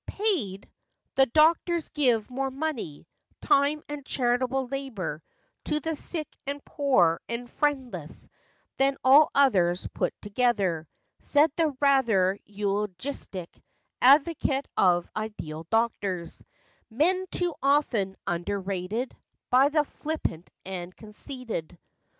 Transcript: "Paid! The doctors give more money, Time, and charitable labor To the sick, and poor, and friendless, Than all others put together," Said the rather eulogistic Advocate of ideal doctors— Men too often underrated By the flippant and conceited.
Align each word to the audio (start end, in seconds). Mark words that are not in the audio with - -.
"Paid! 0.07 0.67
The 1.13 1.27
doctors 1.27 1.89
give 1.89 2.27
more 2.31 2.49
money, 2.49 3.05
Time, 3.39 3.83
and 3.87 4.03
charitable 4.03 4.65
labor 4.67 5.21
To 5.65 5.79
the 5.79 5.95
sick, 5.95 6.25
and 6.47 6.65
poor, 6.65 7.21
and 7.29 7.47
friendless, 7.47 8.27
Than 8.77 8.97
all 9.03 9.29
others 9.35 9.87
put 9.93 10.19
together," 10.19 10.87
Said 11.19 11.51
the 11.55 11.77
rather 11.81 12.39
eulogistic 12.45 13.61
Advocate 14.01 14.67
of 14.75 15.07
ideal 15.15 15.67
doctors— 15.69 16.43
Men 16.89 17.27
too 17.29 17.53
often 17.61 18.15
underrated 18.25 19.15
By 19.51 19.69
the 19.69 19.83
flippant 19.83 20.49
and 20.65 20.95
conceited. 20.95 21.77